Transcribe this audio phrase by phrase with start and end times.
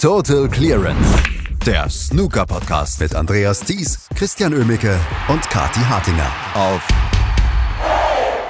[0.00, 1.22] Total Clearance.
[1.66, 6.88] Der Snooker Podcast mit Andreas Thies, Christian Ömicke und Kati Hartinger auf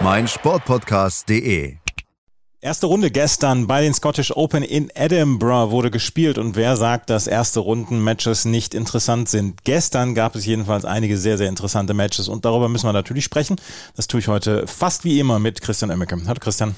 [0.00, 1.74] meinsportpodcast.de.
[2.60, 7.26] Erste Runde gestern bei den Scottish Open in Edinburgh wurde gespielt und wer sagt, dass
[7.26, 9.64] erste Runden Matches nicht interessant sind?
[9.64, 13.56] Gestern gab es jedenfalls einige sehr, sehr interessante Matches und darüber müssen wir natürlich sprechen.
[13.96, 16.16] Das tue ich heute fast wie immer mit Christian Emmeke.
[16.28, 16.76] Hallo Christian.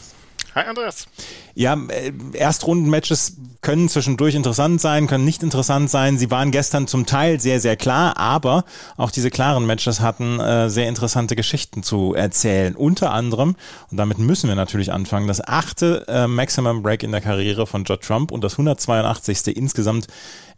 [0.55, 1.07] Hi Andreas.
[1.55, 6.19] Ja, äh, Erstrundenmatches können zwischendurch interessant sein, können nicht interessant sein.
[6.19, 8.65] Sie waren gestern zum Teil sehr, sehr klar, aber
[8.99, 12.77] auch diese klaren Matches hatten äh, sehr interessante Geschichten zu erzählen.
[12.77, 13.57] Unter anderem,
[13.91, 17.85] und damit müssen wir natürlich anfangen, das achte äh, Maximum Break in der Karriere von
[17.85, 19.57] Judd Trump und das 182.
[19.57, 20.07] insgesamt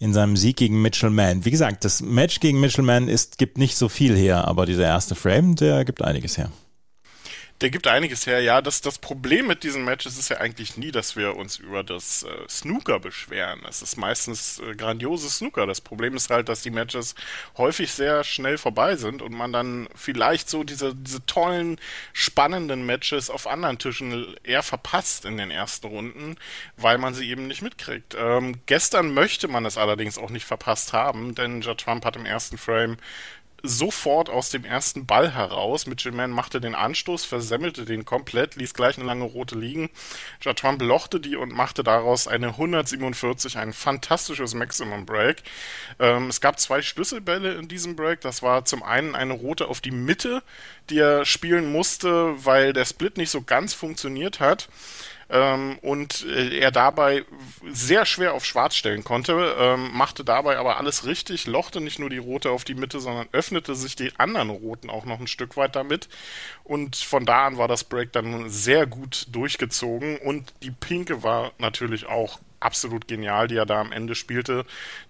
[0.00, 1.44] in seinem Sieg gegen Mitchell Mann.
[1.44, 4.86] Wie gesagt, das Match gegen Mitchell Mann ist, gibt nicht so viel her, aber dieser
[4.86, 6.50] erste Frame, der gibt einiges her
[7.60, 8.40] der gibt einiges her.
[8.40, 11.84] Ja, das, das Problem mit diesen Matches ist ja eigentlich nie, dass wir uns über
[11.84, 13.60] das äh, Snooker beschweren.
[13.68, 15.66] Es ist meistens äh, grandioses Snooker.
[15.66, 17.14] Das Problem ist halt, dass die Matches
[17.56, 21.80] häufig sehr schnell vorbei sind und man dann vielleicht so diese, diese tollen,
[22.12, 26.36] spannenden Matches auf anderen Tischen eher verpasst in den ersten Runden,
[26.76, 28.16] weil man sie eben nicht mitkriegt.
[28.18, 32.26] Ähm, gestern möchte man es allerdings auch nicht verpasst haben, denn Ja Trump hat im
[32.26, 32.96] ersten Frame
[33.64, 35.86] sofort aus dem ersten Ball heraus.
[35.86, 39.88] Mitchell Mann machte den Anstoß, versemmelte den komplett, ließ gleich eine lange rote liegen.
[40.42, 45.42] Jatwan lochte die und machte daraus eine 147, ein fantastisches Maximum Break.
[45.98, 48.20] Ähm, es gab zwei Schlüsselbälle in diesem Break.
[48.20, 50.42] Das war zum einen eine rote auf die Mitte,
[50.90, 54.68] die er spielen musste, weil der Split nicht so ganz funktioniert hat
[55.30, 57.24] ähm, und äh, er dabei
[57.70, 62.10] sehr schwer auf Schwarz stellen konnte, ähm, machte dabei aber alles richtig, lochte nicht nur
[62.10, 65.56] die rote auf die Mitte, sondern öffnete sich die anderen roten auch noch ein Stück
[65.56, 66.08] weit damit.
[66.62, 70.18] Und von da an war das Break dann sehr gut durchgezogen.
[70.18, 74.64] Und die pinke war natürlich auch absolut genial, die er da am Ende spielte.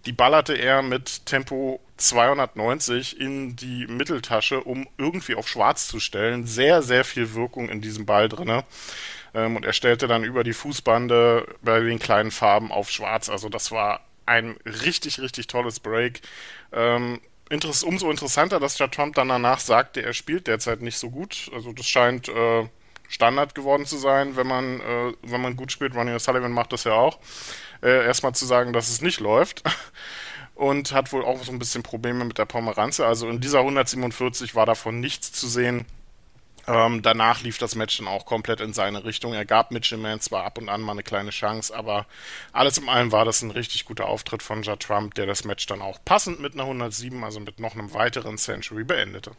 [0.07, 6.47] Die ballerte er mit Tempo 290 in die Mitteltasche, um irgendwie auf Schwarz zu stellen.
[6.47, 8.65] Sehr, sehr viel Wirkung in diesem Ball drinne.
[9.35, 13.29] Ähm, und er stellte dann über die Fußbande bei den kleinen Farben auf Schwarz.
[13.29, 16.23] Also das war ein richtig, richtig tolles Break.
[16.73, 17.21] Ähm,
[17.85, 21.51] umso interessanter, dass der Trump dann danach sagte, er spielt derzeit nicht so gut.
[21.53, 22.69] Also das scheint äh,
[23.15, 25.95] Standard geworden zu sein, wenn man, äh, wenn man gut spielt.
[25.95, 27.21] Ronnie O'Sullivan macht das ja auch.
[27.83, 29.63] Äh, erstmal zu sagen, dass es nicht läuft.
[30.57, 33.07] Und hat wohl auch so ein bisschen Probleme mit der Pomeranze.
[33.07, 35.85] Also in dieser 147 war davon nichts zu sehen.
[36.67, 39.35] Ähm, danach lief das Match dann auch komplett in seine Richtung.
[39.35, 42.07] Er gab Mitchell Mann zwar ab und an mal eine kleine Chance, aber
[42.53, 45.67] alles in allem war das ein richtig guter Auftritt von Ja Trump, der das Match
[45.67, 49.33] dann auch passend mit einer 107, also mit noch einem weiteren Century beendete.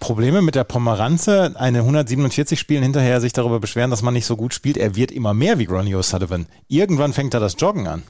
[0.00, 4.36] Probleme mit der Pomeranze, eine 147 spielen hinterher sich darüber beschweren, dass man nicht so
[4.36, 4.76] gut spielt.
[4.76, 6.46] Er wird immer mehr wie Ronnie O'Sullivan.
[6.68, 8.02] Irgendwann fängt er das Joggen an.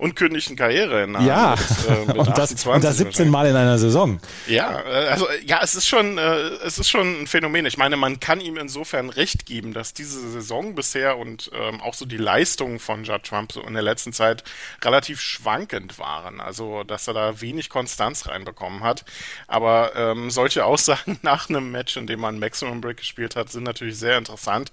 [0.00, 4.20] Unkündigten Karriere in Ja, mit, äh, und, das, und das 17 Mal in einer Saison.
[4.46, 6.22] Ja, äh, also ja, es ist schon, äh,
[6.64, 7.66] es ist schon ein Phänomen.
[7.66, 11.94] Ich meine, man kann ihm insofern recht geben, dass diese Saison bisher und ähm, auch
[11.94, 14.42] so die Leistungen von Judd Trump so in der letzten Zeit
[14.82, 16.40] relativ schwankend waren.
[16.40, 19.04] Also, dass er da wenig Konstanz reinbekommen hat.
[19.48, 23.64] Aber ähm, solche Aussagen nach einem Match, in dem man Maximum Break gespielt hat, sind
[23.64, 24.72] natürlich sehr interessant.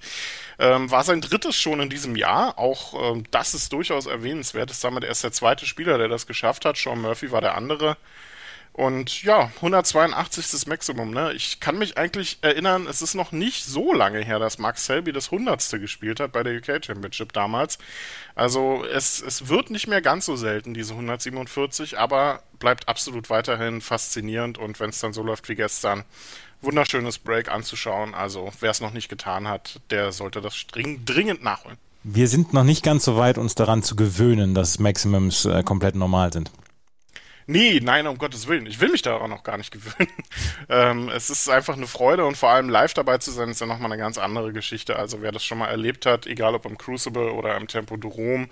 [0.59, 2.57] Ähm, war sein drittes schon in diesem Jahr.
[2.57, 4.71] Auch ähm, das ist durchaus erwähnenswert.
[4.71, 6.77] Ist damit erst der zweite Spieler, der das geschafft hat.
[6.77, 7.97] Sean Murphy war der andere.
[8.73, 10.67] Und ja, 182.
[10.67, 11.33] Maximum, ne?
[11.33, 15.11] Ich kann mich eigentlich erinnern, es ist noch nicht so lange her, dass Max Selby
[15.11, 15.81] das 100.
[15.81, 17.79] gespielt hat bei der UK Championship damals.
[18.35, 23.81] Also es, es wird nicht mehr ganz so selten, diese 147, aber bleibt absolut weiterhin
[23.81, 26.03] faszinierend und wenn es dann so läuft wie gestern,
[26.61, 28.13] wunderschönes Break anzuschauen.
[28.13, 31.79] Also wer es noch nicht getan hat, der sollte das dringend nachholen.
[32.09, 35.95] Wir sind noch nicht ganz so weit, uns daran zu gewöhnen, dass Maximums äh, komplett
[35.95, 36.49] normal sind.
[37.47, 38.65] Nee, nein, um Gottes Willen.
[38.65, 40.09] Ich will mich daran auch gar nicht gewöhnen.
[40.69, 43.67] ähm, es ist einfach eine Freude und vor allem live dabei zu sein, ist ja
[43.67, 44.95] nochmal eine ganz andere Geschichte.
[44.95, 48.09] Also wer das schon mal erlebt hat, egal ob im Crucible oder im Tempo de
[48.09, 48.47] Rom,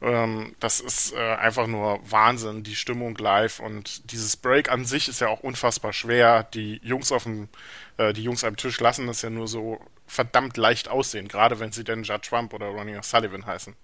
[0.00, 5.08] ähm, das ist äh, einfach nur Wahnsinn, die Stimmung live und dieses Break an sich
[5.08, 6.44] ist ja auch unfassbar schwer.
[6.54, 7.48] Die Jungs auf dem,
[7.96, 11.72] äh, die Jungs am Tisch lassen das ja nur so verdammt leicht aussehen, gerade wenn
[11.72, 13.74] sie denn Judd Trump oder Ronnie O'Sullivan heißen.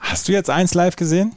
[0.00, 1.36] Hast du jetzt eins live gesehen?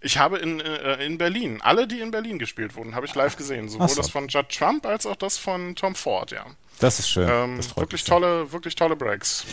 [0.00, 3.36] Ich habe in, äh, in Berlin, alle, die in Berlin gespielt wurden, habe ich live
[3.36, 3.68] gesehen.
[3.68, 3.96] Sowohl so.
[3.96, 6.44] das von Judd Trump als auch das von Tom Ford, ja.
[6.78, 7.28] Das ist schön.
[7.28, 9.44] Ähm, wirklich tolle, wirklich tolle Breaks.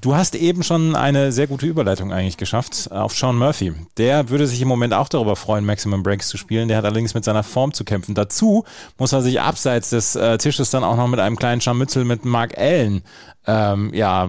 [0.00, 3.72] Du hast eben schon eine sehr gute Überleitung eigentlich geschafft auf Sean Murphy.
[3.96, 6.68] Der würde sich im Moment auch darüber freuen, Maximum Breaks zu spielen.
[6.68, 8.14] Der hat allerdings mit seiner Form zu kämpfen.
[8.14, 8.64] Dazu
[8.96, 12.24] muss er sich abseits des äh, Tisches dann auch noch mit einem kleinen Scharmützel mit
[12.24, 13.02] Mark Allen
[13.46, 14.28] ähm, ja,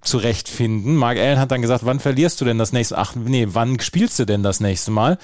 [0.00, 0.96] zurechtfinden.
[0.96, 4.18] Mark Allen hat dann gesagt, wann verlierst du denn das nächste, ach nee, wann spielst
[4.18, 5.18] du denn das nächste Mal?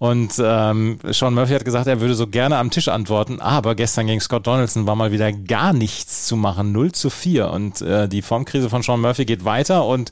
[0.00, 4.06] Und ähm, Sean Murphy hat gesagt, er würde so gerne am Tisch antworten, aber gestern
[4.06, 7.50] gegen Scott Donaldson war mal wieder gar nichts zu machen, 0 zu 4.
[7.50, 10.08] Und äh, die Formkrise von Sean Murphy geht weiter und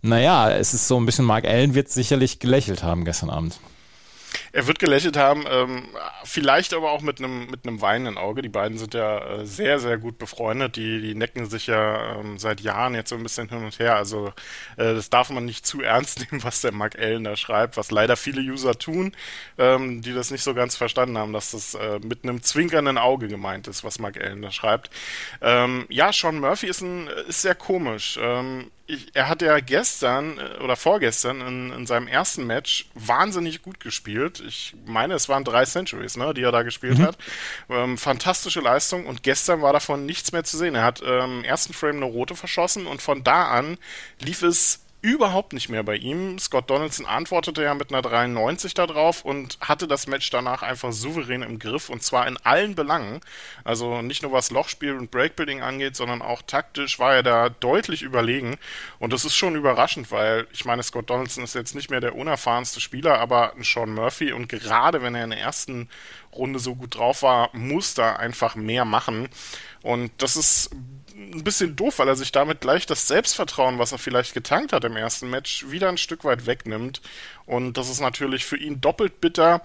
[0.00, 3.58] naja, es ist so ein bisschen, Mark Allen wird sicherlich gelächelt haben gestern Abend.
[4.56, 5.86] Er wird gelächelt haben, ähm,
[6.24, 8.40] vielleicht aber auch mit einem mit einem weinenden Auge.
[8.40, 10.76] Die beiden sind ja äh, sehr, sehr gut befreundet.
[10.76, 13.96] Die, die necken sich ja ähm, seit Jahren jetzt so ein bisschen hin und her.
[13.96, 14.28] Also
[14.78, 17.90] äh, das darf man nicht zu ernst nehmen, was der Mark Allen da schreibt, was
[17.90, 19.14] leider viele User tun,
[19.58, 23.28] ähm, die das nicht so ganz verstanden haben, dass das äh, mit einem zwinkernden Auge
[23.28, 24.88] gemeint ist, was Mark Allen da schreibt.
[25.42, 28.18] Ähm, ja, Sean Murphy ist, ein, ist sehr komisch.
[28.88, 33.80] Ich, er hat ja gestern äh, oder vorgestern in, in, seinem ersten Match wahnsinnig gut
[33.80, 34.42] gespielt.
[34.46, 37.02] Ich meine, es waren drei Centuries, ne, die er da gespielt mhm.
[37.02, 37.18] hat.
[37.68, 40.76] Ähm, fantastische Leistung und gestern war davon nichts mehr zu sehen.
[40.76, 43.76] Er hat ähm, im ersten Frame eine rote verschossen und von da an
[44.20, 46.38] lief es überhaupt nicht mehr bei ihm.
[46.38, 51.42] Scott Donaldson antwortete ja mit einer 93 darauf und hatte das Match danach einfach souverän
[51.42, 53.20] im Griff und zwar in allen Belangen.
[53.62, 58.02] Also nicht nur was Lochspiel und Breakbuilding angeht, sondern auch taktisch war er da deutlich
[58.02, 58.56] überlegen
[58.98, 62.16] und das ist schon überraschend, weil ich meine, Scott Donaldson ist jetzt nicht mehr der
[62.16, 65.88] unerfahrenste Spieler, aber ein Sean Murphy und gerade wenn er in der ersten
[66.32, 69.28] Runde so gut drauf war, muss da einfach mehr machen
[69.82, 70.70] und das ist
[71.14, 74.84] ein bisschen doof, weil er sich damit gleich das Selbstvertrauen, was er vielleicht getankt hat
[74.84, 77.00] im ersten Match, wieder ein Stück weit wegnimmt.
[77.46, 79.62] Und das ist natürlich für ihn doppelt bitter,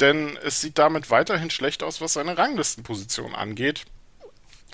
[0.00, 3.84] denn es sieht damit weiterhin schlecht aus, was seine Ranglistenposition angeht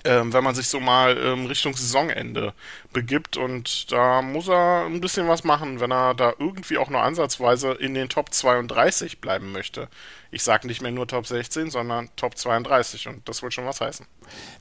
[0.03, 2.53] ähm, wenn man sich so mal ähm, Richtung Saisonende
[2.93, 3.37] begibt.
[3.37, 7.71] Und da muss er ein bisschen was machen, wenn er da irgendwie auch nur ansatzweise
[7.71, 9.87] in den Top 32 bleiben möchte.
[10.33, 13.81] Ich sage nicht mehr nur Top 16, sondern Top 32 und das will schon was
[13.81, 14.05] heißen.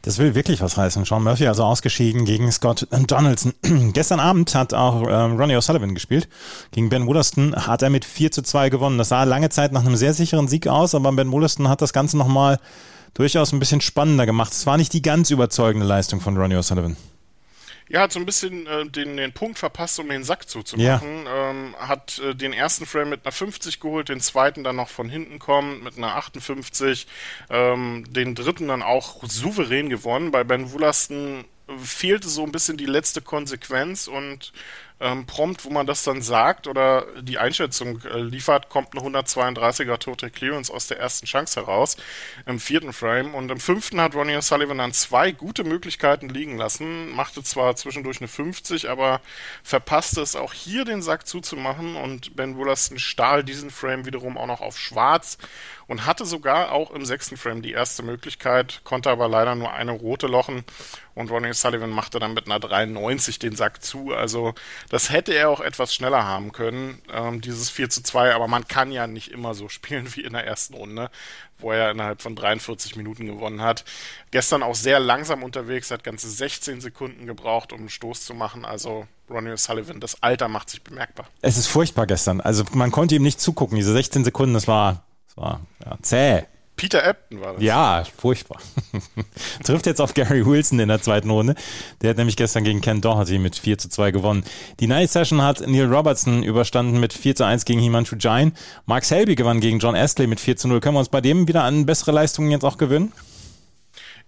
[0.03, 1.05] Das will wirklich was heißen.
[1.05, 3.55] Sean Murphy also ausgeschieden gegen Scott Donaldson.
[3.93, 6.29] Gestern Abend hat auch ähm, Ronnie O'Sullivan gespielt.
[6.73, 8.99] Gegen Ben Wollaston hat er mit 4 zu 2 gewonnen.
[8.99, 11.93] Das sah lange Zeit nach einem sehr sicheren Sieg aus, aber Ben Wollaston hat das
[11.93, 12.59] Ganze nochmal
[13.15, 14.53] durchaus ein bisschen spannender gemacht.
[14.53, 16.97] Es war nicht die ganz überzeugende Leistung von Ronnie O'Sullivan.
[17.91, 21.25] Ja, hat so ein bisschen äh, den, den Punkt verpasst, um den Sack zuzumachen.
[21.25, 21.51] Ja.
[21.51, 25.09] Ähm, hat äh, den ersten Frame mit einer 50 geholt, den zweiten dann noch von
[25.09, 27.09] hinten kommen mit einer 58,
[27.51, 30.31] ähm, den dritten dann auch souverän gewonnen.
[30.31, 31.45] Bei Ben Wulasten
[31.79, 34.53] fehlte so ein bisschen die letzte Konsequenz und
[35.01, 39.99] ähm, prompt, wo man das dann sagt oder die Einschätzung äh, liefert, kommt eine 132er
[39.99, 41.97] Total Clearance aus der ersten Chance heraus
[42.47, 43.35] im vierten Frame.
[43.35, 48.21] Und im fünften hat Ronnie O'Sullivan dann zwei gute Möglichkeiten liegen lassen, machte zwar zwischendurch
[48.21, 49.21] eine 50, aber
[49.63, 51.97] verpasste es auch hier den Sack zuzumachen.
[51.97, 55.39] Und Ben Wollaston stahl diesen Frame wiederum auch noch auf schwarz
[55.91, 59.91] und hatte sogar auch im sechsten Frame die erste Möglichkeit, konnte aber leider nur eine
[59.91, 60.63] rote lochen
[61.17, 64.15] und Ronnie Sullivan machte dann mit einer 93 den Sack zu.
[64.15, 64.55] Also
[64.89, 68.69] das hätte er auch etwas schneller haben können, ähm, dieses 4 zu 2, aber man
[68.69, 71.11] kann ja nicht immer so spielen wie in der ersten Runde,
[71.59, 73.85] wo er innerhalb von 43 Minuten gewonnen hat.
[74.31, 78.65] Gestern auch sehr langsam unterwegs, hat ganze 16 Sekunden gebraucht, um einen Stoß zu machen.
[78.65, 81.27] Also Ronnie Sullivan, das Alter macht sich bemerkbar.
[81.43, 82.41] Es ist furchtbar gestern.
[82.41, 83.75] Also man konnte ihm nicht zugucken.
[83.75, 86.43] Diese 16 Sekunden, das war das war ja, zäh.
[86.81, 87.63] Peter Ebton war das.
[87.63, 88.59] Ja, furchtbar.
[89.65, 91.55] Trifft jetzt auf Gary Wilson in der zweiten Runde.
[92.01, 94.45] Der hat nämlich gestern gegen Ken Doherty mit 4 zu 2 gewonnen.
[94.81, 98.53] Die Night Session hat Neil Robertson überstanden mit 4 zu 1 gegen Himanshu Jain.
[98.87, 100.81] Mark Selby gewann gegen John Astley mit 4 zu 0.
[100.81, 103.13] Können wir uns bei dem wieder an bessere Leistungen jetzt auch gewöhnen?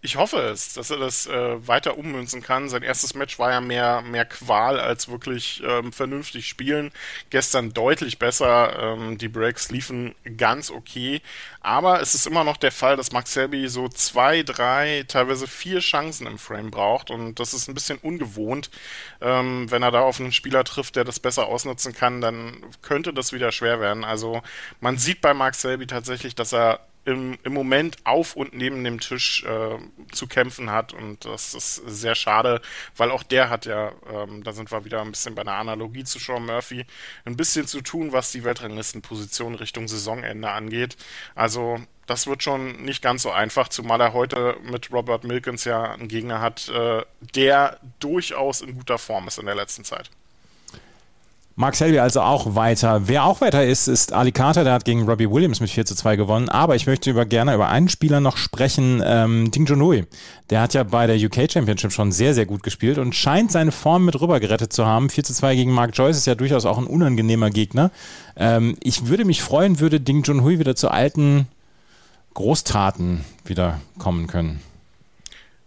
[0.05, 2.69] Ich hoffe es, dass er das äh, weiter ummünzen kann.
[2.69, 6.91] Sein erstes Match war ja mehr, mehr Qual als wirklich ähm, vernünftig spielen.
[7.31, 8.77] Gestern deutlich besser.
[8.81, 11.23] Ähm, die Breaks liefen ganz okay.
[11.61, 15.79] Aber es ist immer noch der Fall, dass Max Selby so zwei, drei, teilweise vier
[15.79, 17.13] Chancen im Frame braucht.
[17.13, 18.71] Und das ist ein bisschen ungewohnt.
[19.21, 23.15] Ähm, wenn er da auf einen Spieler trifft, der das besser ausnutzen kann, dann könnte
[23.15, 24.03] das wieder schwer werden.
[24.03, 24.43] Also
[24.81, 29.01] man sieht bei Max Selby tatsächlich, dass er im, im Moment auf und neben dem
[29.01, 29.79] Tisch äh,
[30.13, 32.61] zu kämpfen hat und das ist sehr schade,
[32.97, 36.05] weil auch der hat ja, ähm, da sind wir wieder ein bisschen bei einer Analogie
[36.05, 36.87] zu Sean Murphy,
[37.25, 40.97] ein bisschen zu tun, was die Weltranglistenposition Richtung Saisonende angeht.
[41.35, 45.93] Also das wird schon nicht ganz so einfach, zumal er heute mit Robert Milkins ja
[45.93, 47.03] einen Gegner hat, äh,
[47.35, 50.11] der durchaus in guter Form ist in der letzten Zeit.
[51.55, 53.09] Mark Selby also auch weiter.
[53.09, 55.95] Wer auch weiter ist, ist Ali Carter, der hat gegen Robbie Williams mit 4 zu
[55.95, 56.49] 2 gewonnen.
[56.49, 60.07] Aber ich möchte über, gerne über einen Spieler noch sprechen, ähm, Ding Junhui.
[60.49, 63.73] Der hat ja bei der UK Championship schon sehr, sehr gut gespielt und scheint seine
[63.73, 65.11] Form mit rüber gerettet zu haben.
[65.11, 67.91] 4 zu 2 gegen Mark Joyce ist ja durchaus auch ein unangenehmer Gegner.
[68.37, 71.49] Ähm, ich würde mich freuen, würde Ding Junhui wieder zu alten
[72.35, 74.61] Großtaten wieder kommen können.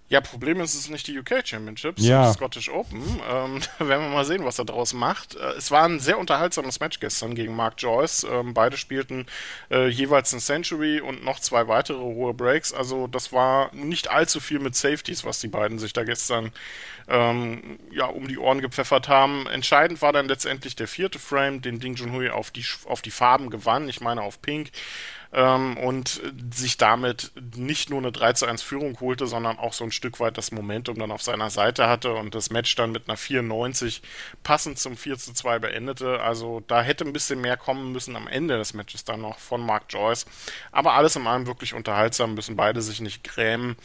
[0.07, 2.27] Ja, Problem ist, es ist nicht die UK Championships, ja.
[2.27, 3.01] die Scottish Open.
[3.27, 5.35] Ähm, da werden wir mal sehen, was er daraus macht.
[5.35, 8.23] Äh, es war ein sehr unterhaltsames Match gestern gegen Mark Joyce.
[8.29, 9.25] Ähm, beide spielten
[9.71, 12.71] äh, jeweils ein Century und noch zwei weitere hohe Breaks.
[12.71, 16.51] Also das war nicht allzu viel mit Safeties, was die beiden sich da gestern
[17.07, 19.47] ähm, ja, um die Ohren gepfeffert haben.
[19.47, 23.49] Entscheidend war dann letztendlich der vierte Frame, den Ding Junhui auf die, auf die Farben
[23.49, 23.89] gewann.
[23.89, 24.69] Ich meine auf Pink
[25.35, 26.21] ähm, und
[26.53, 30.19] sich damit nicht nur eine 3 zu 1 Führung holte, sondern auch so ein Stück
[30.21, 34.01] weit das Momentum dann auf seiner Seite hatte und das Match dann mit einer 94
[34.43, 36.21] passend zum 4 zu 2 beendete.
[36.21, 39.61] Also da hätte ein bisschen mehr kommen müssen am Ende des Matches dann noch von
[39.61, 40.25] Mark Joyce.
[40.71, 43.75] Aber alles in allem wirklich unterhaltsam, müssen beide sich nicht grämen.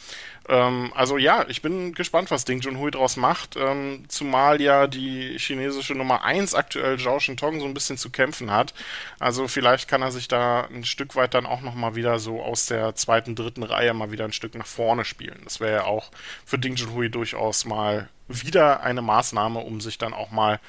[0.47, 5.37] Ähm, also ja, ich bin gespannt, was Ding Junhui draus macht, ähm, zumal ja die
[5.37, 8.73] chinesische Nummer 1 aktuell Zhao Shintong so ein bisschen zu kämpfen hat.
[9.19, 12.65] Also vielleicht kann er sich da ein Stück weit dann auch nochmal wieder so aus
[12.65, 15.41] der zweiten, dritten Reihe mal wieder ein Stück nach vorne spielen.
[15.43, 16.11] Das wäre ja auch
[16.45, 20.59] für Ding Junhui durchaus mal wieder eine Maßnahme, um sich dann auch mal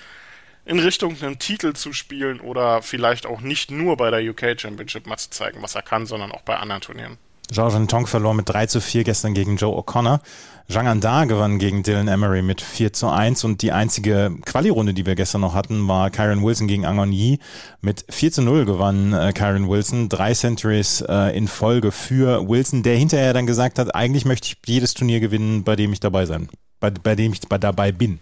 [0.65, 5.07] in Richtung einen Titel zu spielen oder vielleicht auch nicht nur bei der UK Championship
[5.07, 7.19] mal zu zeigen, was er kann, sondern auch bei anderen Turnieren.
[7.53, 10.21] Zhao Tong verlor mit 3 zu 4 gestern gegen Joe O'Connor.
[10.69, 15.05] Zhang Anda gewann gegen Dylan Emery mit 4 zu 1 und die einzige Quali-Runde, die
[15.05, 17.39] wir gestern noch hatten, war Kyron Wilson gegen Angon Yi.
[17.81, 20.09] Mit 4 zu 0 gewann äh, Kyron Wilson.
[20.09, 24.57] Drei Centuries äh, in Folge für Wilson, der hinterher dann gesagt hat, eigentlich möchte ich
[24.67, 26.49] jedes Turnier gewinnen, bei dem ich dabei sein,
[26.81, 28.21] bei, bei dem ich dabei bin.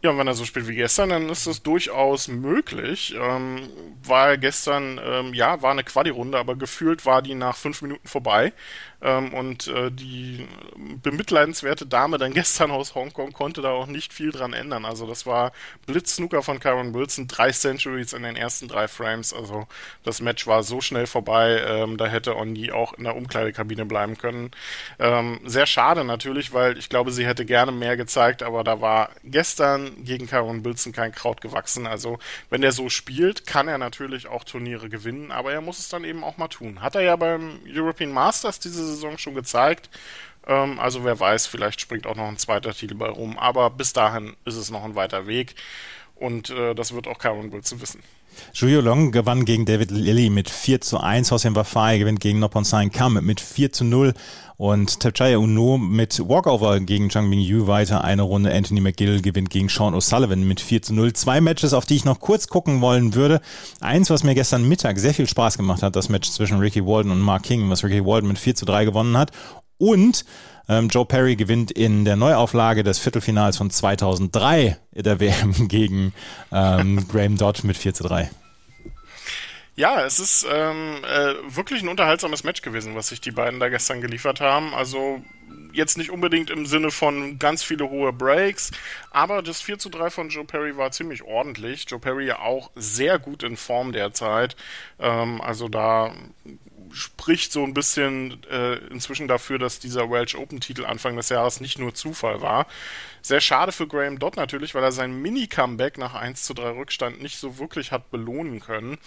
[0.00, 3.16] Ja, und wenn er so spielt wie gestern, dann ist das durchaus möglich.
[3.20, 3.68] Ähm,
[4.04, 8.52] war gestern, ähm, ja, war eine Quali-Runde, aber gefühlt war die nach fünf Minuten vorbei.
[9.00, 10.46] Ähm, und äh, die
[11.02, 14.84] bemitleidenswerte Dame dann gestern aus Hongkong konnte da auch nicht viel dran ändern.
[14.84, 15.52] Also das war
[15.86, 19.32] Blitz-Snooker von Kyron Wilson, drei Centuries in den ersten drei Frames.
[19.32, 19.66] Also
[20.02, 24.18] das Match war so schnell vorbei, ähm, da hätte Oni auch in der Umkleidekabine bleiben
[24.18, 24.50] können.
[24.98, 29.10] Ähm, sehr schade natürlich, weil ich glaube, sie hätte gerne mehr gezeigt, aber da war
[29.22, 31.86] gestern gegen Kyron Wilson kein Kraut gewachsen.
[31.86, 32.18] Also
[32.50, 36.04] wenn er so spielt, kann er natürlich auch Turniere gewinnen, aber er muss es dann
[36.04, 36.82] eben auch mal tun.
[36.82, 39.90] Hat er ja beim European Masters diese Saison schon gezeigt.
[40.46, 43.38] Ähm, also wer weiß, vielleicht springt auch noch ein zweiter Titel bei rum.
[43.38, 45.54] Aber bis dahin ist es noch ein weiter Weg.
[46.18, 48.00] Und äh, das wird auch Cameron Wilson wissen.
[48.52, 51.30] Julio Long gewann gegen David Lilly mit 4 zu 1.
[51.30, 54.14] Hossein Wafai gewinnt gegen Nopon Sain Kam mit 4 zu 0.
[54.56, 58.52] Und Tapchaya Uno mit Walkover gegen Chang Ming Yu weiter eine Runde.
[58.52, 61.12] Anthony McGill gewinnt gegen Sean O'Sullivan mit 4 zu 0.
[61.12, 63.40] Zwei Matches, auf die ich noch kurz gucken wollen würde.
[63.80, 67.12] Eins, was mir gestern Mittag sehr viel Spaß gemacht hat, das Match zwischen Ricky Walden
[67.12, 69.30] und Mark King, was Ricky Walden mit 4 zu 3 gewonnen hat.
[69.78, 70.24] Und
[70.68, 76.12] ähm, Joe Perry gewinnt in der Neuauflage des Viertelfinals von 2003 der WM gegen
[76.52, 78.30] ähm, Graham Dodd mit 4 zu 3.
[79.78, 83.68] Ja, es ist ähm, äh, wirklich ein unterhaltsames Match gewesen, was sich die beiden da
[83.68, 84.74] gestern geliefert haben.
[84.74, 85.22] Also
[85.72, 88.72] jetzt nicht unbedingt im Sinne von ganz viele hohe Breaks,
[89.12, 91.84] aber das 4 zu 3 von Joe Perry war ziemlich ordentlich.
[91.88, 94.56] Joe Perry ja auch sehr gut in Form derzeit.
[94.98, 96.12] Ähm, also da
[96.92, 101.60] spricht so ein bisschen äh, inzwischen dafür, dass dieser Welsh Open Titel Anfang des Jahres
[101.60, 102.66] nicht nur Zufall war.
[103.22, 107.22] Sehr schade für Graham Dodd natürlich, weil er sein Mini-Comeback nach 1 zu 3 Rückstand
[107.22, 108.98] nicht so wirklich hat belohnen können.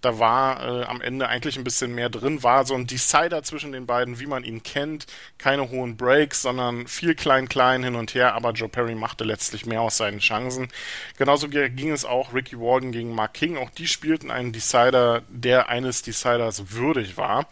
[0.00, 3.72] Da war äh, am Ende eigentlich ein bisschen mehr drin, war so ein Decider zwischen
[3.72, 5.06] den beiden, wie man ihn kennt.
[5.38, 9.80] Keine hohen Breaks, sondern viel klein-klein hin und her, aber Joe Perry machte letztlich mehr
[9.80, 10.68] aus seinen Chancen.
[11.16, 13.56] Genauso ging es auch Ricky Walden gegen Mark King.
[13.56, 17.46] Auch die spielten einen Decider, der eines Deciders würdig war.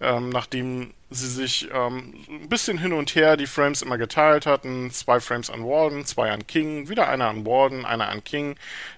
[0.00, 4.90] Ähm, nachdem sie sich ähm, ein bisschen hin und her die Frames immer geteilt hatten.
[4.90, 8.56] Zwei Frames an Warden, zwei an King, wieder einer an Warden, einer an King,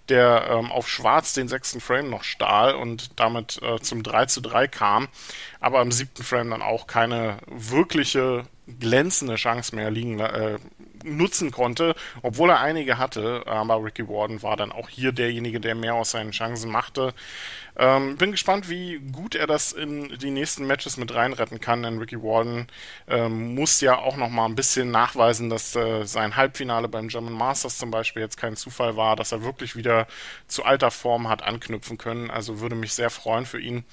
[0.09, 4.41] der ähm, auf Schwarz den sechsten Frame noch stahl und damit äh, zum 3 zu
[4.41, 5.09] 3 kam,
[5.61, 8.45] aber im siebten Frame dann auch keine wirkliche
[8.79, 10.59] glänzende Chance mehr liegen äh,
[11.05, 13.43] nutzen konnte, obwohl er einige hatte.
[13.47, 17.15] Aber Ricky Warden war dann auch hier derjenige, der mehr aus seinen Chancen machte.
[17.77, 21.99] Ähm, bin gespannt, wie gut er das in die nächsten Matches mit reinretten kann, denn
[21.99, 22.67] Ricky Warden
[23.09, 27.33] ähm, muss ja auch noch mal ein bisschen nachweisen, dass äh, sein Halbfinale beim German
[27.33, 30.07] Masters zum Beispiel jetzt kein Zufall war, dass er wirklich wieder
[30.47, 32.31] zu alter Form hat anknüpfen können.
[32.31, 33.85] Also würde mich sehr freuen für ihn.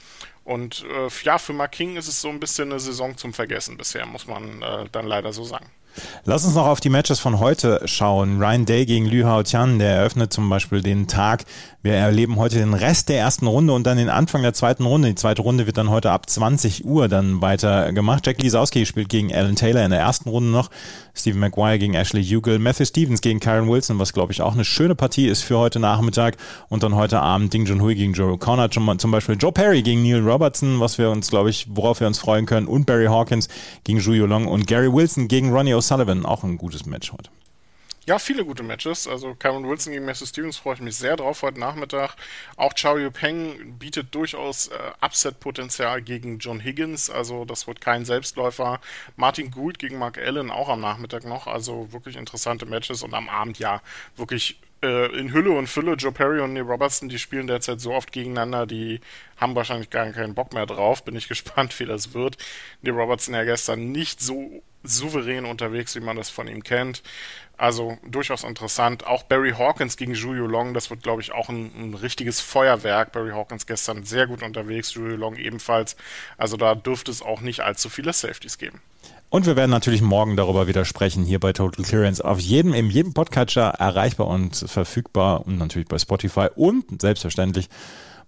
[0.44, 3.78] Und äh, ja, für Mark King ist es so ein bisschen eine Saison zum Vergessen
[3.78, 5.70] bisher, muss man äh, dann leider so sagen.
[6.26, 8.42] Lass uns noch auf die Matches von heute schauen.
[8.42, 11.46] Ryan Day gegen Liu Hao Tian, der eröffnet zum Beispiel den Tag
[11.88, 15.08] wir erleben heute den Rest der ersten Runde und dann den Anfang der zweiten Runde.
[15.08, 18.26] Die zweite Runde wird dann heute ab 20 Uhr dann weiter gemacht.
[18.26, 20.70] Jack Lisowski spielt gegen Alan Taylor in der ersten Runde noch.
[21.14, 22.60] Stephen Maguire gegen Ashley Hugel.
[22.60, 25.80] Matthew Stevens gegen Karen Wilson, was glaube ich auch eine schöne Partie ist für heute
[25.80, 26.36] Nachmittag.
[26.68, 28.98] Und dann heute Abend Ding Junhui gegen Joe O'Connor.
[28.98, 32.20] Zum Beispiel Joe Perry gegen Neil Robertson, was wir uns, glaube ich, worauf wir uns
[32.20, 32.68] freuen können.
[32.68, 33.48] Und Barry Hawkins
[33.86, 37.30] gegen Zhu Long und Gary Wilson gegen Ronnie O'Sullivan Sullivan, auch ein gutes Match heute.
[38.08, 39.06] Ja, viele gute Matches.
[39.06, 42.16] Also Cameron Wilson gegen Matthew Stevens freue ich mich sehr drauf heute Nachmittag.
[42.56, 47.10] Auch Chao Yu Peng bietet durchaus äh, Upset-Potenzial gegen John Higgins.
[47.10, 48.80] Also das wird kein Selbstläufer.
[49.18, 51.48] Martin Gould gegen Mark Allen auch am Nachmittag noch.
[51.48, 53.82] Also wirklich interessante Matches und am Abend ja
[54.16, 55.96] wirklich äh, in Hülle und Fülle.
[55.96, 59.02] Joe Perry und Neil Robertson, die spielen derzeit so oft gegeneinander, die
[59.36, 61.04] haben wahrscheinlich gar keinen Bock mehr drauf.
[61.04, 62.38] Bin ich gespannt, wie das wird.
[62.82, 67.04] Neil Robertson ja gestern nicht so souverän unterwegs, wie man das von ihm kennt.
[67.58, 69.08] Also durchaus interessant.
[69.08, 73.12] Auch Barry Hawkins gegen Julio Long, das wird, glaube ich, auch ein, ein, richtiges Feuerwerk.
[73.12, 75.96] Barry Hawkins gestern sehr gut unterwegs, Julio Long ebenfalls.
[76.38, 78.80] Also da dürfte es auch nicht allzu viele Safeties geben.
[79.30, 82.24] Und wir werden natürlich morgen darüber wieder sprechen, hier bei Total Clearance.
[82.24, 87.70] Auf jedem, in jedem Podcatcher erreichbar und verfügbar und natürlich bei Spotify und selbstverständlich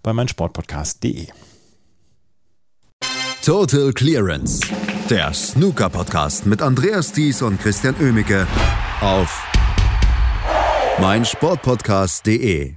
[0.02, 1.28] bei meinsportpodcast.de.
[3.42, 4.60] Total Clearance,
[5.10, 8.46] der Snooker-Podcast mit Andreas Thies und Christian Oemicke
[9.00, 9.44] auf
[11.00, 12.74] meinsportpodcast.de.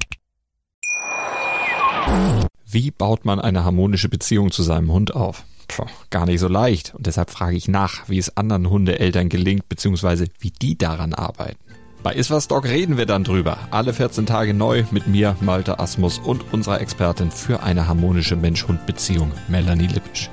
[2.65, 5.43] Wie baut man eine harmonische Beziehung zu seinem Hund auf?
[5.67, 6.95] Puh, gar nicht so leicht.
[6.95, 11.59] Und deshalb frage ich nach, wie es anderen Hundeeltern gelingt, beziehungsweise wie die daran arbeiten.
[12.01, 13.59] Bei Iswas Dog reden wir dann drüber.
[13.69, 19.31] Alle 14 Tage neu mit mir, Malte Asmus und unserer Expertin für eine harmonische Mensch-Hund-Beziehung,
[19.49, 20.31] Melanie Lippisch.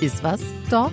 [0.00, 0.92] Iswas Dog